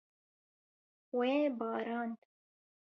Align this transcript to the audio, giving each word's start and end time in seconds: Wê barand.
Wê 1.17 1.33
barand. 1.59 2.17